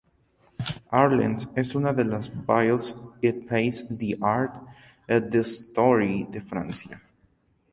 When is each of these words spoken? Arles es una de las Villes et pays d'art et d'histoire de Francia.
Arles 0.89 1.47
es 1.55 1.75
una 1.75 1.93
de 1.93 2.03
las 2.11 2.27
Villes 2.47 2.87
et 3.27 3.43
pays 3.51 3.83
d'art 3.99 4.57
et 5.07 5.29
d'histoire 5.37 6.25
de 6.33 6.39
Francia. 6.51 6.99